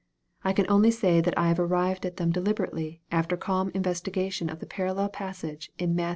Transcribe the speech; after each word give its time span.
I 0.43 0.51
cau 0.51 0.65
only 0.67 0.89
say 0.89 1.21
that 1.21 1.37
I 1.37 1.49
have 1.49 1.59
arrived 1.59 2.07
at 2.07 2.17
them 2.17 2.31
deliberately, 2.31 3.03
after 3.11 3.37
calm 3.37 3.69
investi 3.73 4.11
gation 4.11 4.51
of 4.51 4.59
the 4.59 4.65
parallel 4.65 5.09
passage 5.09 5.71
in 5.77 5.93
Matt. 5.93 6.09